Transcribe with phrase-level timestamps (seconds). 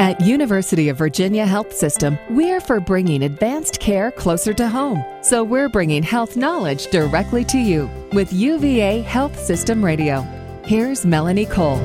[0.00, 5.04] At University of Virginia Health System, we're for bringing advanced care closer to home.
[5.20, 10.22] So we're bringing health knowledge directly to you with UVA Health System Radio.
[10.64, 11.76] Here's Melanie Cole.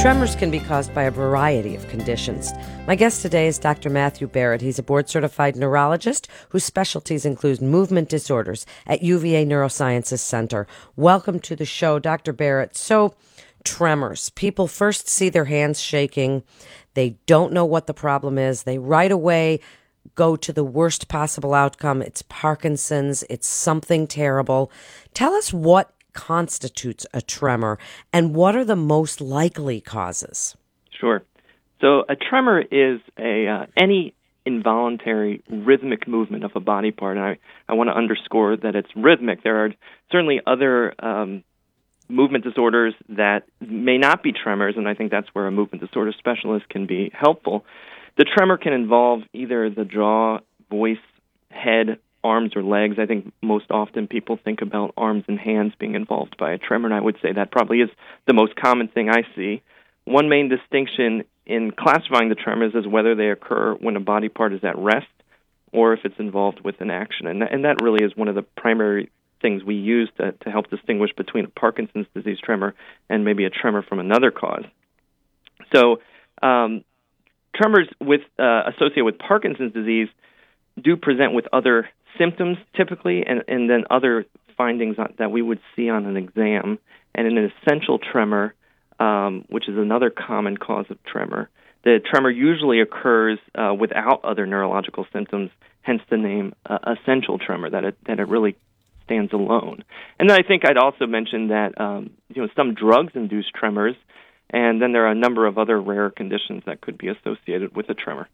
[0.00, 2.50] Tremors can be caused by a variety of conditions.
[2.86, 3.90] My guest today is Dr.
[3.90, 4.62] Matthew Barrett.
[4.62, 10.66] He's a board certified neurologist whose specialties include movement disorders at UVA Neurosciences Center.
[10.96, 12.32] Welcome to the show, Dr.
[12.32, 12.74] Barrett.
[12.74, 13.14] So,
[13.68, 14.30] tremors.
[14.30, 16.42] People first see their hands shaking.
[16.94, 18.62] They don't know what the problem is.
[18.62, 19.60] They right away
[20.14, 22.00] go to the worst possible outcome.
[22.00, 23.24] It's Parkinson's.
[23.28, 24.72] It's something terrible.
[25.12, 27.78] Tell us what constitutes a tremor
[28.12, 30.56] and what are the most likely causes?
[30.98, 31.22] Sure.
[31.80, 34.14] So a tremor is a uh, any
[34.46, 37.38] involuntary rhythmic movement of a body part, and I,
[37.68, 39.42] I want to underscore that it's rhythmic.
[39.44, 39.70] There are
[40.10, 41.44] certainly other um,
[42.08, 46.12] movement disorders that may not be tremors, and I think that's where a movement disorder
[46.18, 47.64] specialist can be helpful.
[48.16, 50.38] The tremor can involve either the jaw,
[50.70, 50.96] voice,
[51.50, 52.96] head, arms, or legs.
[52.98, 56.86] I think most often people think about arms and hands being involved by a tremor,
[56.86, 57.90] and I would say that probably is
[58.26, 59.62] the most common thing I see.
[60.04, 64.52] One main distinction in classifying the tremors is whether they occur when a body part
[64.52, 65.06] is at rest
[65.72, 67.26] or if it's involved with an action.
[67.26, 70.50] And that, and that really is one of the primary things we use to, to
[70.50, 72.74] help distinguish between a Parkinson's disease tremor
[73.08, 74.64] and maybe a tremor from another cause.
[75.74, 76.00] So,
[76.42, 76.84] um,
[77.54, 80.08] tremors with uh, associated with Parkinson's disease
[80.80, 85.88] do present with other symptoms typically, and, and then other findings that we would see
[85.88, 86.78] on an exam.
[87.14, 88.54] And in an essential tremor,
[89.00, 91.48] um, which is another common cause of tremor,
[91.84, 95.50] the tremor usually occurs uh, without other neurological symptoms,
[95.82, 97.70] hence the name uh, essential tremor.
[97.70, 98.56] That it that it really
[99.08, 99.82] stands alone.
[100.20, 103.96] And then I think I'd also mention that um, you know some drugs induce tremors,
[104.50, 107.88] and then there are a number of other rare conditions that could be associated with
[107.88, 108.28] a tremor.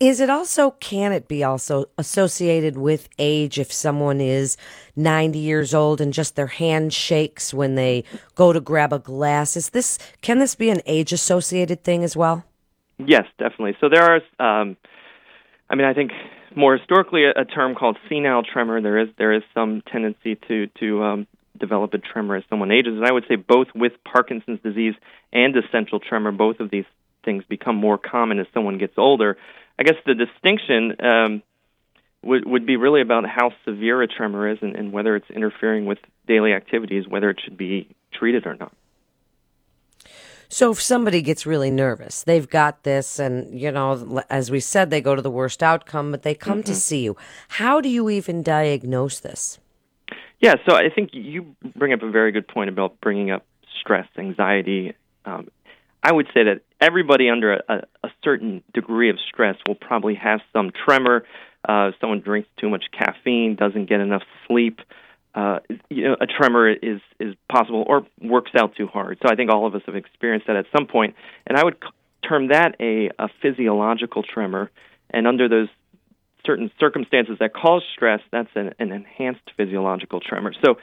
[0.00, 4.56] Is it also, can it be also associated with age if someone is
[4.94, 8.04] 90 years old and just their hand shakes when they
[8.36, 9.56] go to grab a glass?
[9.56, 12.44] Is this, can this be an age associated thing as well?
[12.98, 13.76] Yes, definitely.
[13.80, 14.76] So there are, um,
[15.68, 16.12] I mean, I think
[16.58, 18.80] more historically a, a, term called senile tremor.
[18.82, 21.26] There is there is some tendency to to um,
[21.58, 24.94] develop a tremor as someone ages, and I would say both with Parkinson's disease
[25.32, 26.84] and essential tremor, both of these
[27.24, 29.36] things become more common as someone gets older.
[29.78, 31.42] I guess the distinction um,
[32.22, 35.86] would would be really about how severe a tremor is and, and whether it's interfering
[35.86, 38.72] with daily activities, whether it should be treated or not.
[40.48, 44.88] So if somebody gets really nervous, they've got this, and you know, as we said,
[44.90, 46.72] they go to the worst outcome, but they come mm-hmm.
[46.72, 47.16] to see you.
[47.48, 49.58] How do you even diagnose this?
[50.40, 53.44] Yeah, so I think you bring up a very good point about bringing up
[53.80, 54.94] stress, anxiety.
[55.24, 55.48] Um,
[56.02, 60.40] I would say that everybody under a, a, certain degree of stress will probably have
[60.52, 61.24] some tremor.
[61.68, 64.80] Uh, someone drinks too much caffeine, doesn't get enough sleep,
[65.38, 69.18] uh, you know, a tremor is is possible or works out too hard.
[69.22, 71.14] So I think all of us have experienced that at some point,
[71.46, 71.76] and I would
[72.28, 74.70] term that a, a physiological tremor.
[75.10, 75.68] And under those
[76.44, 80.52] certain circumstances that cause stress, that's an, an enhanced physiological tremor.
[80.64, 80.78] So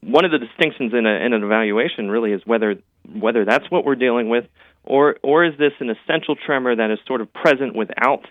[0.00, 2.76] one of the distinctions in, a, in an evaluation really is whether
[3.12, 4.46] whether that's what we're dealing with,
[4.82, 8.24] or or is this an essential tremor that is sort of present without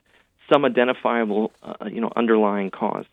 [0.51, 3.05] some identifiable, uh, you know, underlying cause.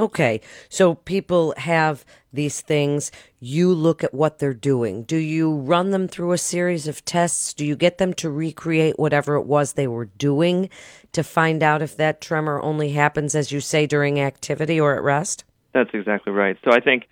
[0.00, 0.40] Okay,
[0.70, 3.12] so people have these things.
[3.38, 5.02] You look at what they're doing.
[5.02, 7.52] Do you run them through a series of tests?
[7.52, 10.70] Do you get them to recreate whatever it was they were doing
[11.12, 15.02] to find out if that tremor only happens, as you say, during activity or at
[15.02, 15.44] rest?
[15.74, 16.56] That's exactly right.
[16.64, 17.06] So I think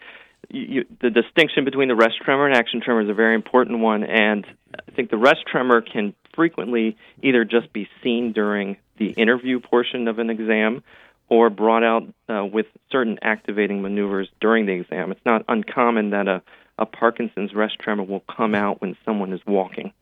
[0.49, 4.03] you, the distinction between the rest tremor and action tremor is a very important one.
[4.03, 9.61] And I think the rest tremor can frequently either just be seen during the interview
[9.61, 10.83] portion of an exam
[11.29, 15.13] or brought out uh, with certain activating maneuvers during the exam.
[15.13, 16.43] It's not uncommon that a,
[16.79, 19.93] a Parkinson's rest tremor will come out when someone is walking.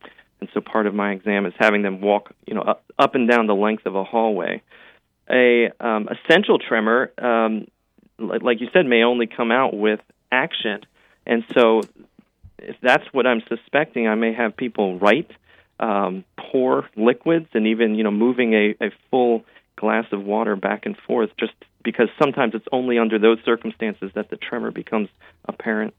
[0.40, 3.28] And so part of my exam is having them walk, you know, up, up and
[3.28, 4.62] down the length of a hallway.
[5.28, 7.66] A um, essential tremor, um,
[8.18, 10.00] like you said, may only come out with
[10.30, 10.80] action.
[11.26, 11.80] And so
[12.58, 15.30] if that's what I'm suspecting, I may have people write,
[15.80, 19.44] um, pour liquids, and even, you know, moving a, a full
[19.76, 21.52] glass of water back and forth just
[21.84, 25.08] because sometimes it's only under those circumstances that the tremor becomes
[25.44, 25.94] apparent.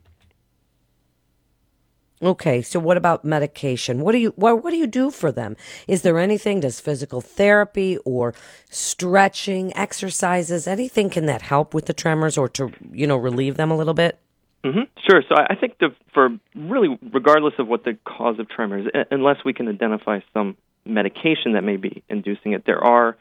[2.22, 4.02] Okay, so what about medication?
[4.02, 5.56] What do you what, what do you do for them?
[5.88, 8.34] Is there anything does physical therapy or
[8.72, 13.70] stretching, exercises, anything can that help with the tremors or to, you know, relieve them
[13.70, 14.20] a little bit?
[14.64, 14.82] Mm-hmm.
[15.08, 15.22] Sure.
[15.30, 19.54] So I think the, for really, regardless of what the cause of tremors, unless we
[19.54, 23.16] can identify some medication that may be inducing it, there are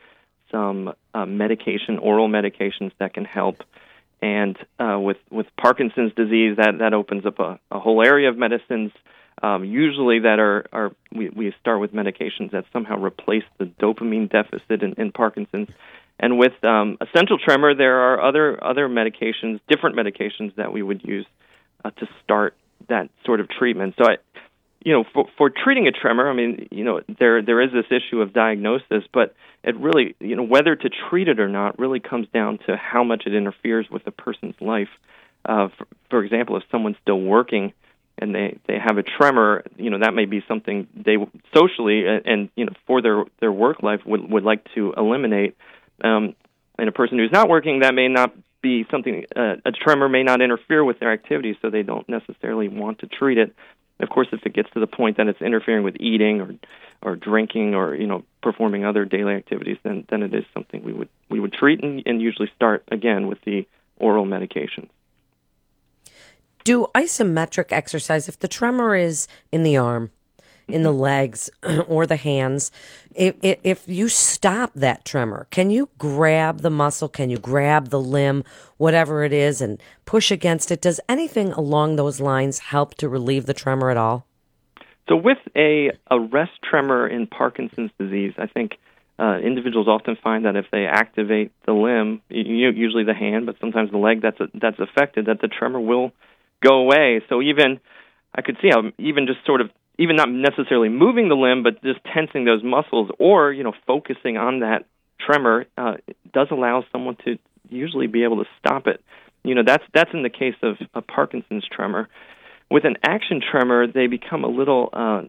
[0.51, 3.63] some uh, medication, oral medications that can help.
[4.23, 8.39] And uh, with with Parkinson's disease, that that opens up a, a whole area of
[8.39, 8.93] medicines.
[9.43, 14.31] Um, usually, that are are we, we start with medications that somehow replace the dopamine
[14.31, 15.69] deficit in, in Parkinson's.
[16.19, 21.05] And with um, essential tremor, there are other other medications, different medications that we would
[21.05, 21.27] use
[21.85, 22.57] uh, to start
[22.89, 23.95] that sort of treatment.
[23.99, 24.17] So, I,
[24.87, 27.87] you know, for, for treating a tremor, I mean, you know, there there is this
[27.91, 29.35] issue of diagnosis, but
[29.65, 33.03] it really, you know, whether to treat it or not really comes down to how
[33.03, 34.91] much it interferes with a person's life.
[35.45, 37.73] Uh, for, for example, if someone's still working
[38.17, 41.17] and they they have a tremor, you know, that may be something they
[41.53, 45.57] socially and, and you know for their their work life would would like to eliminate.
[46.05, 46.37] Um,
[46.79, 49.25] and a person who's not working, that may not be something.
[49.35, 53.07] Uh, a tremor may not interfere with their activities, so they don't necessarily want to
[53.07, 53.53] treat it.
[54.01, 56.55] Of course, if it gets to the point that it's interfering with eating or
[57.03, 60.93] or drinking or you know performing other daily activities, then then it is something we
[60.93, 63.67] would we would treat and, and usually start again with the
[63.99, 64.89] oral medications.
[66.65, 70.11] Do isometric exercise if the tremor is in the arm,
[70.69, 71.51] in the legs
[71.89, 72.71] or the hands.
[73.15, 77.09] If, if you stop that tremor, can you grab the muscle?
[77.09, 78.45] Can you grab the limb,
[78.77, 80.81] whatever it is, and push against it?
[80.81, 84.27] Does anything along those lines help to relieve the tremor at all?
[85.09, 88.73] So, with a, a rest tremor in Parkinson's disease, I think
[89.19, 93.91] uh, individuals often find that if they activate the limb, usually the hand, but sometimes
[93.93, 96.13] the leg that's that's affected, that the tremor will
[96.61, 97.23] go away.
[97.29, 97.81] So even
[98.35, 101.83] I could see how even just sort of even not necessarily moving the limb, but
[101.83, 104.85] just tensing those muscles or you know focusing on that
[105.21, 105.95] tremor uh,
[106.33, 107.39] does allow someone to
[107.69, 109.03] usually be able to stop it.
[109.43, 112.09] You know that's that's in the case of a Parkinson's tremor.
[112.71, 115.23] With an action tremor, they become a little uh,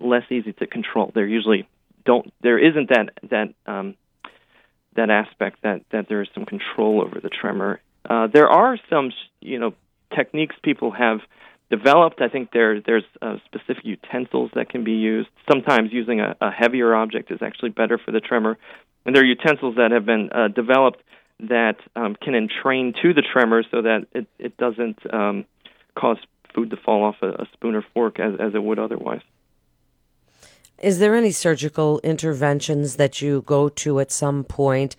[0.00, 1.12] less easy to control.
[1.14, 1.68] They're usually
[2.04, 3.94] don't there isn't that that um,
[4.96, 7.80] that aspect that that there is some control over the tremor.
[8.08, 9.74] Uh, there are some you know
[10.14, 11.20] techniques people have
[11.70, 12.20] developed.
[12.20, 15.28] I think there there's uh, specific utensils that can be used.
[15.50, 18.58] Sometimes using a, a, heavier object is actually better for the tremor,
[19.06, 21.02] and there are utensils that have been uh, developed
[21.48, 25.44] that um, can entrain to the tremor so that it it doesn't um,
[25.94, 26.18] cause
[26.54, 29.22] food to fall off a, a spoon or fork as as it would otherwise.
[30.80, 34.96] Is there any surgical interventions that you go to at some point?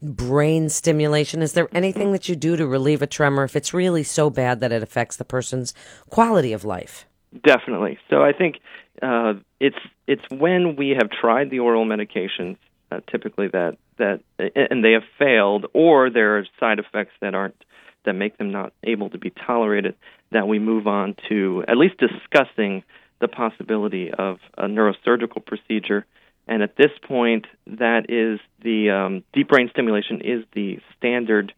[0.00, 1.42] Brain stimulation?
[1.42, 4.60] Is there anything that you do to relieve a tremor if it's really so bad
[4.60, 5.74] that it affects the person's
[6.08, 7.04] quality of life?
[7.44, 7.98] Definitely.
[8.08, 8.60] So I think
[9.02, 12.56] uh, it's it's when we have tried the oral medications,
[12.90, 17.64] uh, typically that that and they have failed, or there are side effects that aren't
[18.04, 19.94] that make them not able to be tolerated,
[20.30, 22.82] that we move on to at least discussing
[23.20, 26.06] the possibility of a neurosurgical procedure.
[26.46, 31.52] And at this point, that is the um, deep brain stimulation is the standard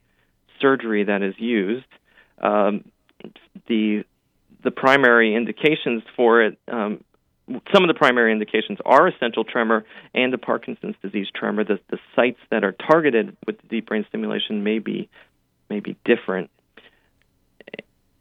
[0.60, 1.86] surgery that is used.
[2.40, 2.84] Um,
[3.66, 4.04] the
[4.62, 7.02] the primary indications for it, um,
[7.72, 11.64] some of the primary indications are essential tremor and the Parkinson's disease tremor.
[11.64, 15.08] The, the sites that are targeted with the deep brain stimulation may be
[15.68, 16.50] may be different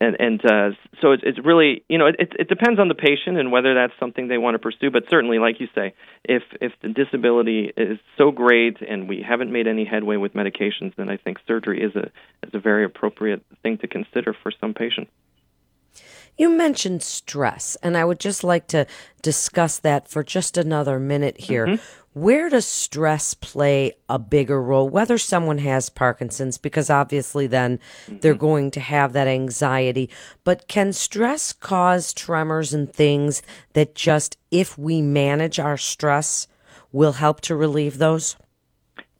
[0.01, 0.69] and and uh,
[1.01, 3.93] so it's it's really you know it it depends on the patient and whether that's
[3.99, 4.89] something they want to pursue.
[4.91, 9.51] But certainly, like you say, if if the disability is so great and we haven't
[9.51, 12.11] made any headway with medications, then I think surgery is a
[12.47, 15.11] is a very appropriate thing to consider for some patients.
[16.39, 18.87] You mentioned stress, and I would just like to
[19.21, 21.67] discuss that for just another minute here.
[21.67, 22.19] Mm-hmm.
[22.19, 24.87] Where does stress play a bigger role?
[24.87, 28.19] Whether someone has Parkinson's, because obviously then mm-hmm.
[28.19, 30.09] they're going to have that anxiety,
[30.45, 33.41] but can stress cause tremors and things
[33.73, 36.47] that just, if we manage our stress,
[36.93, 38.37] will help to relieve those?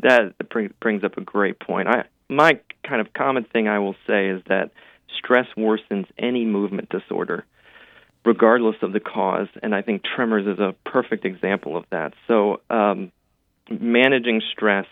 [0.02, 0.36] That
[0.80, 1.90] brings up a great point.
[1.90, 4.72] I, my kind of common thing I will say is that
[5.20, 7.46] stress worsens any movement disorder
[8.26, 9.48] regardless of the cause.
[9.64, 12.14] And I think tremors is a perfect example of that.
[12.28, 13.12] So, um,
[13.70, 14.86] managing stress,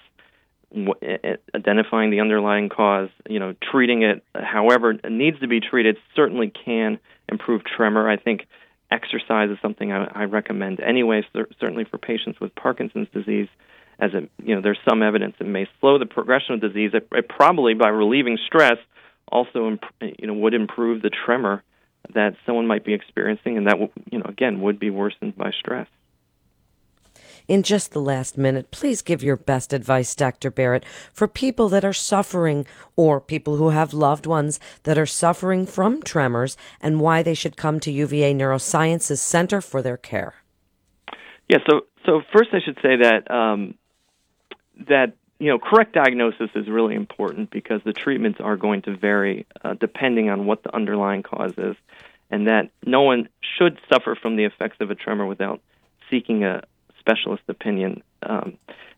[1.56, 6.52] identifying the underlying cause, you know, treating it however it needs to be treated certainly
[6.52, 8.10] can improve tremor.
[8.10, 8.48] I think
[8.92, 11.26] exercise is something I, I recommend anyway,
[11.60, 13.48] certainly for patients with Parkinson's disease.
[14.00, 16.92] As a, you know, there's some evidence it may slow the progression of disease.
[16.94, 18.78] It, it probably by relieving stress
[19.32, 19.84] also, imp-
[20.20, 21.64] you know, would improve the tremor
[22.14, 23.78] that someone might be experiencing, and that
[24.12, 25.88] you know again would be worsened by stress.
[27.48, 30.52] In just the last minute, please give your best advice, Dr.
[30.52, 32.66] Barrett, for people that are suffering
[32.98, 37.56] or people who have loved ones that are suffering from tremors and why they should
[37.56, 40.36] come to UVA Neurosciences Center for their care.
[41.48, 43.76] Yeah, so so first I should say that um,
[44.90, 49.46] that you know correct diagnosis is really important because the treatments are going to vary
[49.64, 51.76] uh, depending on what the underlying cause is
[52.30, 55.62] and that no one should suffer from the effects of a tremor without
[56.10, 56.64] seeking a
[57.00, 58.04] specialist opinion.
[58.24, 58.58] Um,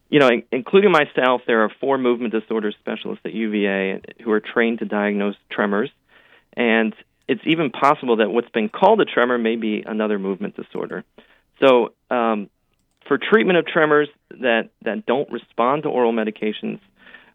[0.10, 4.80] you know, including myself, there are four movement disorder specialists at UVA who are trained
[4.80, 5.92] to diagnose tremors,
[6.54, 6.96] and
[7.28, 11.04] it's even possible that what's been called a tremor may be another movement disorder.
[11.64, 12.50] So, um,
[13.10, 16.80] for treatment of tremors that, that don't respond to oral medications,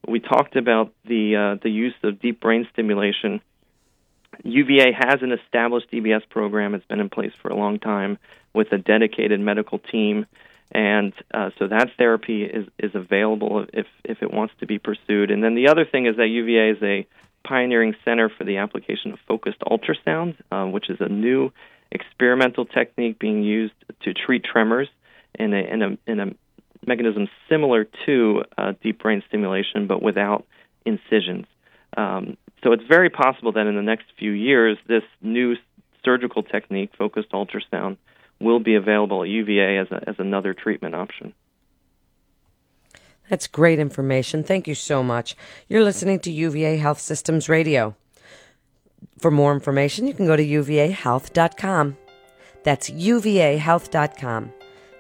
[0.09, 3.41] we talked about the uh, the use of deep brain stimulation
[4.43, 6.75] UVA has an established DBS program.
[6.75, 8.19] It's been in place for a long time
[8.53, 10.27] with a dedicated medical team,
[10.73, 15.31] and uh, so that therapy is is available if if it wants to be pursued.
[15.31, 17.07] And then the other thing is that UVA is a
[17.47, 21.51] pioneering center for the application of focused ultrasound, uh, which is a new
[21.93, 24.89] experimental technique being used to treat tremors
[25.39, 26.27] in a in a, in a
[26.87, 30.47] mechanism similar to uh, deep brain stimulation, but without
[30.85, 31.47] incisions.
[31.97, 35.55] Um, so it's very possible that in the next few years, this new
[36.05, 37.97] surgical technique, focused ultrasound,
[38.41, 41.33] will be available at UVA as, a, as another treatment option.
[43.31, 44.45] That's great information.
[44.45, 45.35] Thank you so much.
[45.69, 47.97] You're listening to UVA Health Systems Radio.
[49.19, 51.97] For more information, you can go to uvahealth.com.
[52.65, 54.53] That's uvahealth.com.